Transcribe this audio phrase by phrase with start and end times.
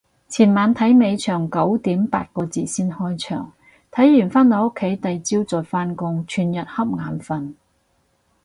[0.29, 3.51] 前晚睇尾場九點八個字先開場，
[3.91, 7.53] 睇完返到屋企第朝再返工，全日恰眼瞓